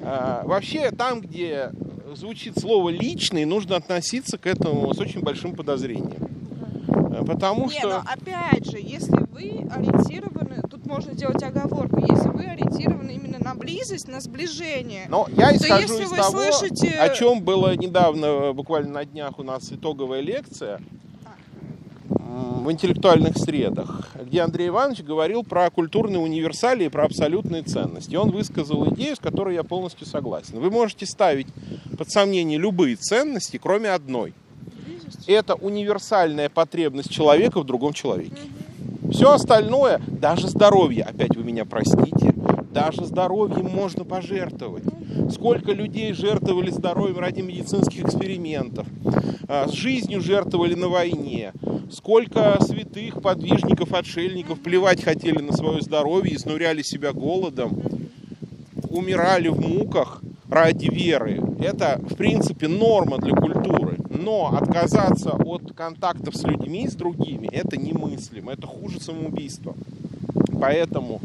[0.03, 1.71] А, вообще, там, где
[2.15, 6.29] звучит слово «личный», нужно относиться к этому с очень большим подозрением.
[7.25, 7.89] Потому Не, что...
[7.89, 10.38] но опять же, если вы ориентированы,
[10.89, 15.05] можно сделать оговорку, если вы ориентированы именно на близость, на сближение.
[15.07, 16.89] Но я исхожу из того, слышите...
[16.89, 20.81] о чем было недавно, буквально на днях у нас итоговая лекция.
[22.29, 28.15] в интеллектуальных средах, где Андрей Иванович говорил про культурные универсалии, про абсолютные ценности.
[28.15, 30.59] Он высказал идею, с которой я полностью согласен.
[30.59, 31.47] Вы можете ставить
[31.97, 34.33] под сомнение любые ценности, кроме одной.
[35.27, 38.41] Это универсальная потребность человека в другом человеке.
[39.11, 42.33] Все остальное, даже здоровье, опять вы меня простите,
[42.71, 44.83] даже здоровьем можно пожертвовать.
[45.31, 48.87] Сколько людей жертвовали здоровьем ради медицинских экспериментов,
[49.47, 51.53] а, с жизнью жертвовали на войне,
[51.91, 57.81] сколько святых, подвижников, отшельников плевать хотели на свое здоровье, изнуряли себя голодом,
[58.89, 61.41] умирали в муках ради веры.
[61.59, 63.98] Это, в принципе, норма для культуры.
[64.19, 68.51] Но отказаться от контактов с людьми, с другими, это немыслимо.
[68.51, 69.73] Это хуже самоубийства.
[70.59, 71.21] Поэтому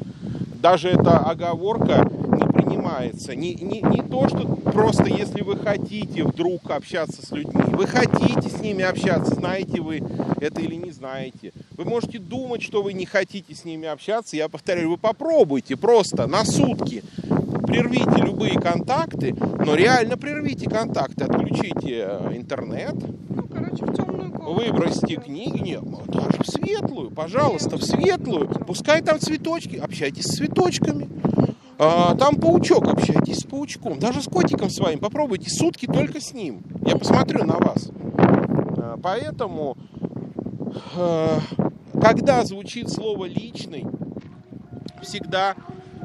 [0.62, 3.34] даже эта оговорка не принимается.
[3.34, 8.48] Не, не, не то, что просто если вы хотите вдруг общаться с людьми, вы хотите
[8.48, 10.00] с ними общаться, знаете вы
[10.40, 11.52] это или не знаете.
[11.76, 14.36] Вы можете думать, что вы не хотите с ними общаться.
[14.36, 17.02] Я повторяю, вы попробуйте просто на сутки
[17.74, 22.94] прервите любые контакты, но реально прервите контакты, отключите э, интернет,
[23.28, 24.54] Ну, короче, в темную комнату.
[24.54, 28.48] выбросьте книги, не, даже в светлую, пожалуйста, в светлую.
[28.66, 31.08] Пускай там цветочки, общайтесь с цветочками.
[31.76, 33.98] А, там паучок, общайтесь с паучком.
[33.98, 36.62] Даже с котиком своим попробуйте сутки только с ним.
[36.86, 37.90] Я посмотрю на вас.
[38.16, 39.76] А, поэтому,
[40.96, 41.40] а,
[42.00, 43.84] когда звучит слово личный,
[45.02, 45.56] всегда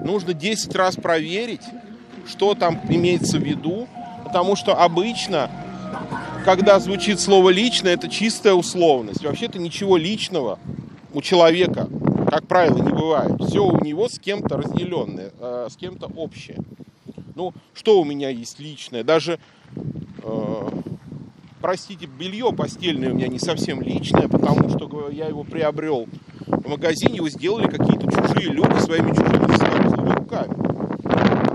[0.04, 1.64] нужно 10 раз проверить,
[2.28, 3.88] что там имеется в виду,
[4.26, 5.50] потому что обычно,
[6.46, 9.24] когда звучит слово личное, это чистая условность.
[9.24, 10.60] Вообще-то ничего личного
[11.14, 11.88] у человека,
[12.30, 13.32] как правило, не бывает.
[13.48, 16.58] Все у него с кем-то разделенное, э, с кем-то общее.
[17.36, 19.04] Ну, что у меня есть личное?
[19.04, 19.40] Даже,
[20.24, 20.70] э,
[21.62, 26.08] простите, белье постельное у меня не совсем личное, потому что я его приобрел
[26.46, 30.56] в магазине, его сделали какие-то чужие люди своими чужими взрослыми руками.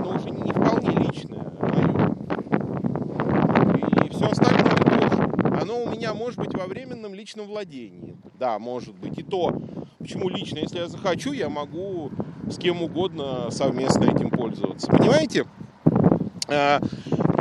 [0.03, 2.15] Но уже не вполне личное мое.
[4.05, 5.61] И все остальное тоже.
[5.61, 8.17] Оно у меня может быть во временном личном владении.
[8.39, 9.17] Да, может быть.
[9.17, 9.53] И то,
[9.99, 12.11] почему лично, если я захочу, я могу
[12.49, 14.87] с кем угодно совместно этим пользоваться.
[14.87, 15.45] Понимаете?
[16.47, 16.79] Э,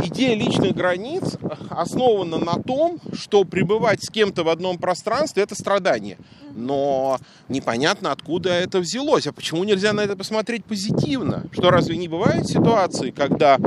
[0.06, 1.38] Идея личных границ
[1.70, 6.18] основана на том, что пребывать с кем-то в одном пространстве– это страдание.
[6.54, 9.26] Но непонятно, откуда это взялось.
[9.26, 11.46] А почему нельзя на это посмотреть позитивно?
[11.52, 13.58] Что разве не бывает ситуации, когда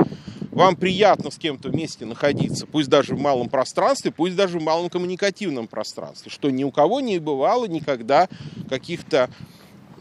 [0.58, 4.90] вам приятно с кем-то вместе находиться, пусть даже в малом пространстве, пусть даже в малом
[4.90, 8.28] коммуникативном пространстве, что ни у кого не бывало никогда
[8.68, 9.30] каких-то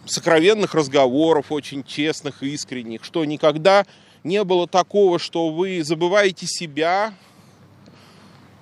[0.08, 3.86] сокровенных разговоров, очень честных и искренних, что никогда
[4.24, 7.14] не было такого, что вы забываете себя,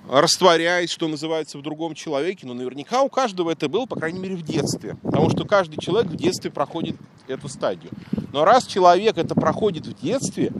[0.08, 4.36] растворяясь, что называется, в другом человеке, но наверняка у каждого это было, по крайней мере,
[4.36, 4.96] в детстве.
[5.02, 7.90] Потому что каждый человек в детстве проходит эту стадию.
[8.32, 10.52] Но раз человек это проходит в детстве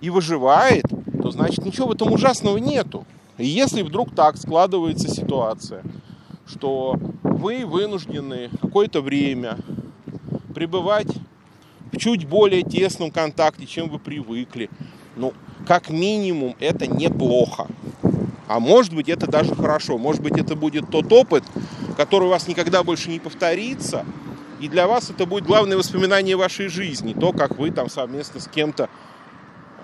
[0.00, 0.84] и выживает,
[1.22, 3.06] то значит ничего в этом ужасного нету.
[3.38, 5.82] И если вдруг так складывается ситуация,
[6.46, 9.58] что вы вынуждены какое-то время
[10.54, 11.08] пребывать
[11.92, 14.70] в чуть более тесном контакте, чем вы привыкли,
[15.16, 15.32] ну,
[15.66, 17.66] как минимум, это неплохо.
[18.46, 19.98] А может быть, это даже хорошо.
[19.98, 21.44] Может быть, это будет тот опыт,
[21.96, 24.04] который у вас никогда больше не повторится.
[24.60, 27.12] И для вас это будет главное воспоминание вашей жизни.
[27.12, 28.88] То, как вы там совместно с кем-то,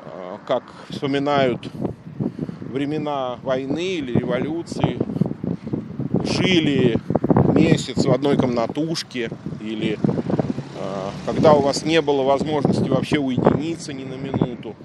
[0.05, 1.69] э, как вспоминают
[2.71, 4.99] времена войны или революции,
[6.25, 6.99] жили
[7.55, 14.05] месяц в одной комнатушке или э, когда у вас не было возможности вообще уединиться ни
[14.05, 14.77] на минуту.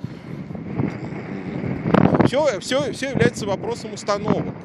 [2.25, 4.55] Все, все, все является вопросом установок.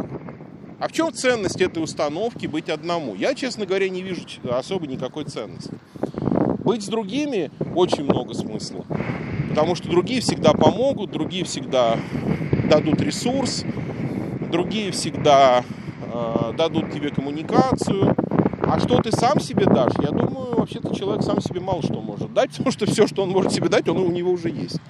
[0.78, 3.14] А в чем ценность этой установки быть одному?
[3.14, 5.74] Я, честно говоря, не вижу особо никакой ценности.
[6.64, 8.86] Быть с другими очень много смысла.
[9.50, 11.98] Потому что другие всегда помогут, другие всегда
[12.70, 13.64] дадут ресурс,
[14.50, 15.62] другие всегда
[16.12, 18.16] э, дадут тебе коммуникацию.
[18.62, 19.92] А что ты сам себе дашь?
[20.00, 23.30] Я думаю, вообще-то человек сам себе мало что может дать, потому что все, что он
[23.30, 24.80] может себе дать, оно у него уже есть.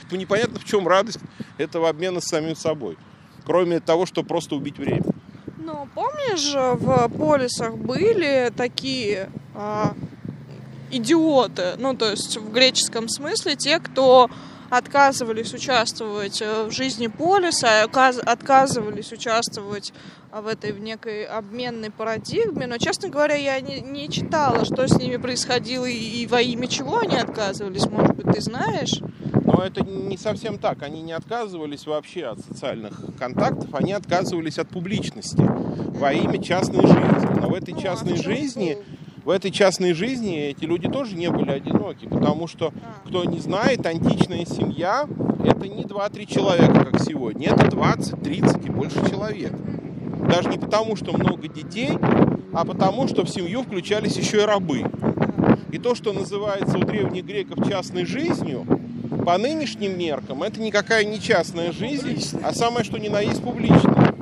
[0.00, 1.20] Поэтому непонятно, в чем радость
[1.58, 2.96] этого обмена с самим собой.
[3.44, 5.04] Кроме того, что просто убить время.
[5.58, 9.94] Ну, помнишь, в полисах были такие а,
[10.90, 14.30] идиоты, ну, то есть в греческом смысле, те, кто
[14.70, 19.92] отказывались участвовать э, в жизни полиса, отказывались участвовать
[20.30, 24.96] в этой в некой обменной парадигме, но, честно говоря, я не, не читала, что с
[24.98, 29.00] ними происходило и, и во имя чего они отказывались, может быть, ты знаешь?
[29.58, 30.84] Но это не совсем так.
[30.84, 35.42] Они не отказывались вообще от социальных контактов, они отказывались от публичности
[35.98, 37.40] во имя частной жизни.
[37.40, 38.78] в этой частной жизни,
[39.24, 43.08] в этой частной жизни эти люди тоже не были одиноки, потому что, А.
[43.08, 45.08] кто не знает, античная семья
[45.44, 49.54] это не 2-3 человека, как сегодня, это 20, 30 и больше человек.
[50.30, 51.98] Даже не потому, что много детей,
[52.52, 54.84] а потому, что в семью включались еще и рабы.
[55.72, 58.64] И то, что называется у древних греков частной жизнью,
[59.28, 64.14] по нынешним меркам, это никакая не частная жизнь, а самое что ни на есть публичная.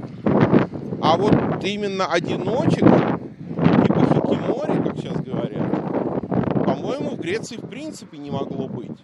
[1.00, 5.70] А вот именно одиночек, типа хикимори, как сейчас говорят,
[6.64, 8.98] по-моему, в Греции в принципе не могло быть.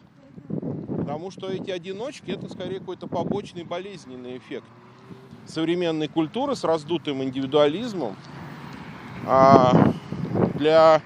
[0.99, 4.67] Потому что эти одиночки это скорее какой-то побочный болезненный эффект
[5.47, 8.17] современной культуры с раздутым индивидуализмом.
[9.25, 9.93] А
[10.55, 11.01] для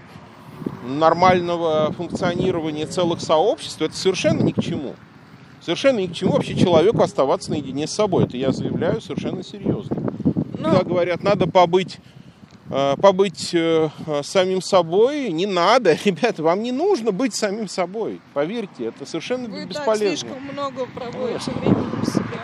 [0.87, 4.95] нормального функционирования целых сообществ это совершенно ни к чему.
[5.61, 8.25] Совершенно ни к чему вообще человеку оставаться наедине с собой.
[8.25, 9.97] Это я заявляю совершенно серьезно.
[10.59, 11.99] Ну, Когда говорят, надо побыть,
[12.71, 15.97] э, побыть э, э, самим собой, не надо.
[16.05, 18.21] Ребята, вам не нужно быть самим собой.
[18.33, 20.29] Поверьте, это совершенно Вы и так бесполезно.
[20.29, 22.41] слишком много проводите времени в себе.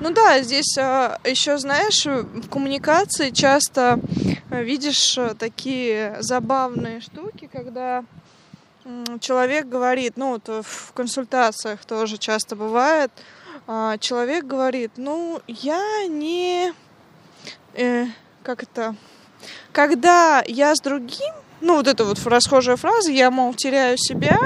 [0.00, 4.00] Ну да, здесь еще, знаешь, в коммуникации часто
[4.50, 8.04] э, видишь э, такие забавные штуки, когда
[9.20, 13.10] человек говорит, ну вот э, в консультациях тоже часто бывает,
[13.66, 16.72] а, человек говорит, ну я не,
[17.74, 18.06] э,
[18.42, 18.94] как это,
[19.72, 24.38] когда я с другим, ну вот это вот расхожая фраза, я, мол, теряю себя,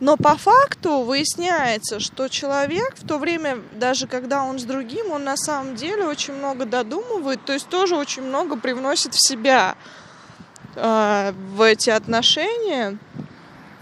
[0.00, 5.24] но по факту выясняется, что человек в то время, даже когда он с другим, он
[5.24, 9.76] на самом деле очень много додумывает, то есть тоже очень много привносит в себя
[10.74, 12.98] э, в эти отношения.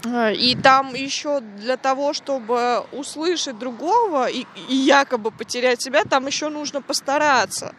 [0.05, 6.27] Э, И там еще для того, чтобы услышать другого и, и якобы потерять себя, там
[6.27, 7.73] еще нужно постараться.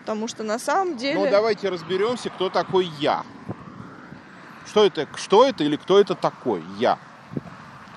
[0.00, 1.18] Потому что на самом деле...
[1.18, 3.22] Ну, давайте разберемся, кто такой я.
[4.70, 6.96] Что это, что это или кто это такой я?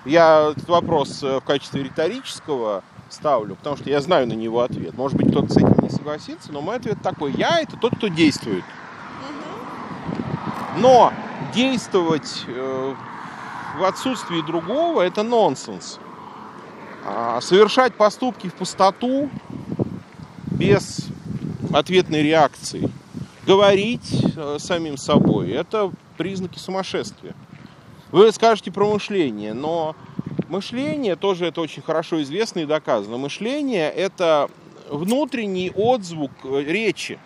[0.05, 4.97] Я этот вопрос э, в качестве риторического ставлю, потому что я знаю на него ответ.
[4.97, 7.32] Может быть, кто-то с этим не согласится, но мой ответ такой.
[7.34, 8.63] Я это тот, кто действует.
[10.78, 11.13] Но
[11.53, 12.95] действовать э,
[13.78, 15.99] в отсутствии другого это нонсенс.
[17.05, 19.30] А совершать поступки в пустоту
[20.47, 21.05] без
[21.71, 22.89] ответной реакции,
[23.45, 27.34] говорить э, самим собой это признаки сумасшествия.
[28.11, 29.95] Вы скажете про мышление, но
[30.47, 33.18] мышление тоже это очень хорошо известно и доказано.
[33.18, 34.49] Мышление это
[34.89, 37.20] внутренний отзвук э, речи.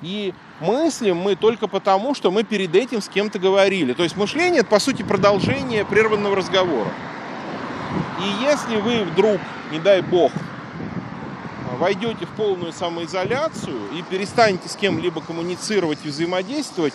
[0.00, 3.92] И мыслим мы только потому, что мы перед этим с кем-то говорили.
[3.92, 6.92] То есть мышление это по сути продолжение прерванного разговора.
[8.20, 9.40] И если вы вдруг,
[9.72, 10.32] не дай бог,
[11.78, 16.94] войдете в полную самоизоляцию и перестанете с кем-либо коммуницировать и взаимодействовать,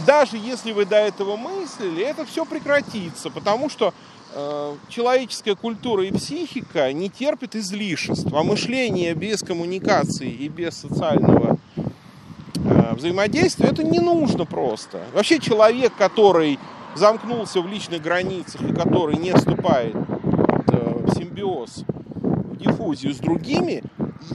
[0.00, 3.92] даже если вы до этого мыслили, это все прекратится, потому что
[4.34, 11.58] э, человеческая культура и психика не терпят излишеств, а мышление без коммуникации и без социального
[11.76, 15.02] э, взаимодействия это не нужно просто.
[15.12, 16.58] Вообще человек, который
[16.94, 21.84] замкнулся в личных границах и который не вступает э, в симбиоз,
[22.14, 23.82] в диффузию с другими,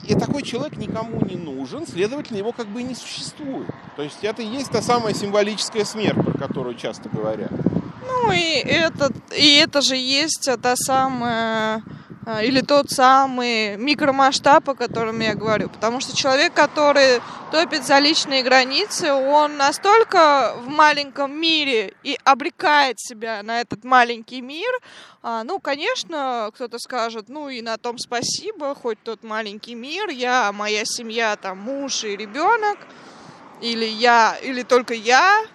[0.06, 3.70] и такой человек никому не нужен, следовательно, его как бы и не существует.
[3.96, 7.52] То есть это и есть та самая символическая смерть, про которую часто говорят.
[8.06, 11.84] Ну и это, и это же есть та самая
[12.44, 15.70] или тот самый микромасштаб, о котором я говорю.
[15.70, 17.22] Потому что человек, который
[17.52, 24.42] топит за личные границы, он настолько в маленьком мире и обрекает себя на этот маленький
[24.42, 24.70] мир.
[25.24, 30.52] А, ну, конечно, кто-то скажет, ну и на том спасибо, хоть тот маленький мир, я,
[30.52, 32.78] моя семья, там муж и ребенок,
[33.62, 35.46] или я, или только я,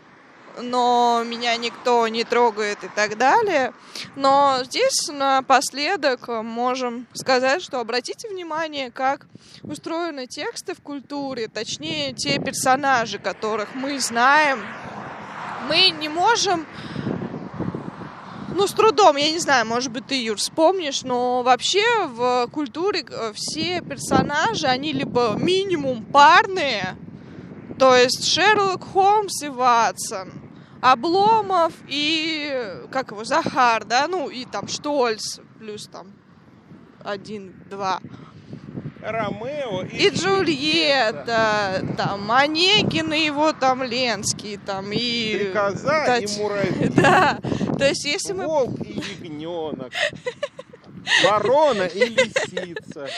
[0.61, 3.72] но меня никто не трогает и так далее.
[4.16, 9.26] Но здесь напоследок можем сказать, что обратите внимание, как
[9.62, 14.61] устроены тексты в культуре, точнее те персонажи, которых мы знаем.
[15.68, 16.66] Мы не можем
[18.55, 23.05] ну, с трудом, я не знаю, может быть, ты, Юр, вспомнишь, но вообще в культуре
[23.34, 26.96] все персонажи, они либо минимум парные,
[27.83, 30.30] то есть Шерлок Холмс и Ватсон,
[30.80, 36.12] Обломов и, как его, Захар, да, ну и там Штольц, плюс там
[37.03, 37.99] один, два.
[39.01, 45.35] Ромео и, И Джульетта, там, Онегин и его там Ленский, там, и...
[45.51, 46.89] Стрекоза Тач- и муравей.
[46.95, 47.41] Да,
[47.76, 48.47] то есть если мы...
[48.47, 49.91] Волк и ягненок.
[51.24, 53.09] Ворона и лисица.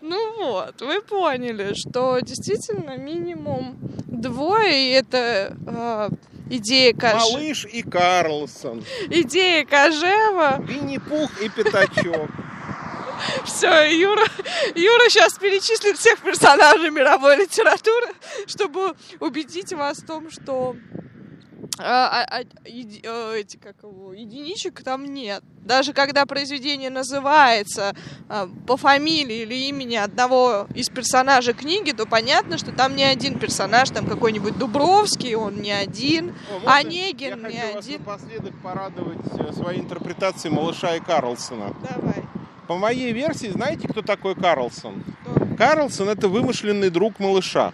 [0.00, 6.08] Ну вот, вы поняли, что действительно минимум двое, и это э,
[6.50, 7.12] идея Кож...
[7.32, 8.84] Малыш и Карлсон.
[9.10, 10.60] идея Кожева.
[10.62, 12.30] Винни-Пух и Пятачок.
[13.44, 14.24] Все, Юра,
[14.76, 18.08] Юра сейчас перечислит всех персонажей мировой литературы,
[18.46, 20.76] чтобы убедить вас в том, что
[21.78, 25.42] а, а, а, еди- э, эти, как его, единичек там нет.
[25.64, 27.94] Даже когда произведение называется
[28.28, 33.38] а, по фамилии или имени одного из персонажей книги, то понятно, что там не один
[33.38, 37.98] персонаж, там какой-нибудь Дубровский, он не один, О, можно Онегин Я не хочу вас один.
[38.00, 41.74] напоследок порадовать э, своей интерпретацией малыша и Карлсона.
[41.88, 42.24] Давай.
[42.66, 45.02] По моей версии, знаете, кто такой Карлсон?
[45.22, 45.56] Кто?
[45.56, 47.72] Карлсон это вымышленный друг малыша.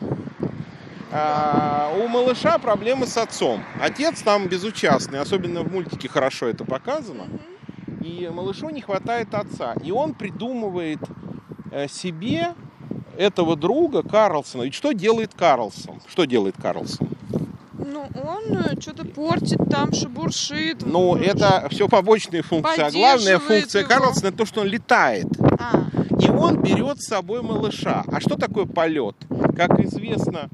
[1.16, 3.62] А, у малыша проблемы с отцом.
[3.80, 7.26] Отец там безучастный, особенно в мультике хорошо это показано.
[8.00, 9.74] И малышу не хватает отца.
[9.84, 10.98] И он придумывает
[11.70, 12.54] э, себе
[13.16, 14.64] этого друга Карлсона.
[14.64, 16.00] Ведь что делает Карлсон?
[16.08, 17.08] Что делает Карлсон?
[17.78, 20.84] Ну, он что-то портит там, шебуршит.
[20.84, 22.82] Ну, это все побочные функции.
[22.82, 23.88] А главная функция его.
[23.88, 25.26] Карлсона это то, что он летает.
[25.60, 25.84] А,
[26.18, 28.02] И он берет с собой малыша.
[28.10, 29.14] А что такое полет?
[29.56, 30.48] Как известно,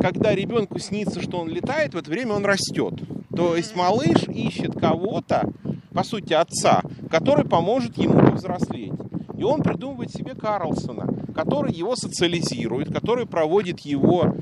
[0.00, 2.94] когда ребенку снится, что он летает, в это время он растет.
[3.34, 5.50] То есть малыш ищет кого-то,
[5.92, 8.92] по сути, отца, который поможет ему повзрослеть.
[9.36, 14.34] И он придумывает себе Карлсона, который его социализирует, который проводит его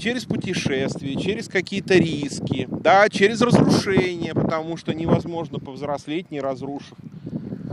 [0.00, 6.96] через путешествия, через какие-то риски, да, через разрушение, потому что невозможно повзрослеть, не разрушив,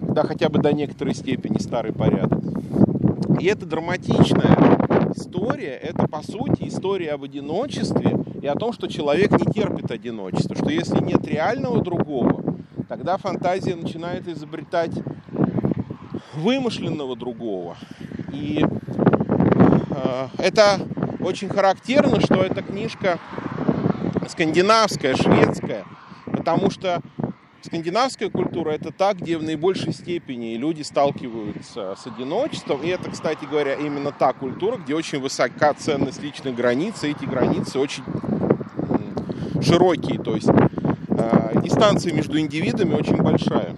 [0.01, 2.41] да, хотя бы до некоторой степени старый порядок.
[3.39, 4.74] И эта драматичная
[5.15, 10.55] история, это по сути история об одиночестве и о том, что человек не терпит одиночество,
[10.55, 12.43] что если нет реального другого,
[12.87, 14.91] тогда фантазия начинает изобретать
[16.35, 17.77] вымышленного другого.
[18.31, 18.65] И
[19.89, 20.79] э, это
[21.21, 23.19] очень характерно, что эта книжка
[24.29, 25.85] скандинавская, шведская,
[26.25, 27.01] потому что
[27.65, 32.81] скандинавская культура это та, где в наибольшей степени люди сталкиваются с одиночеством.
[32.83, 37.25] И это, кстати говоря, именно та культура, где очень высока ценность личных границ, и эти
[37.25, 38.03] границы очень
[39.61, 43.73] широкие, то есть э, дистанция между индивидами очень большая.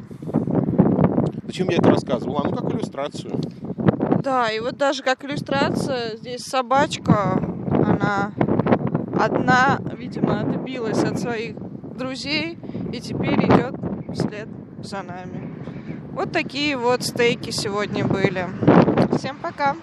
[1.44, 2.40] Зачем я это рассказывал?
[2.40, 3.40] А ну как иллюстрацию.
[4.22, 8.34] Да, и вот даже как иллюстрация, здесь собачка, она
[9.18, 11.56] одна, видимо, отбилась от своих
[11.98, 12.58] друзей
[12.92, 13.76] и теперь идет
[14.14, 14.48] вслед
[14.84, 15.54] за нами.
[16.14, 18.48] Вот такие вот стейки сегодня были.
[19.18, 19.76] Всем пока!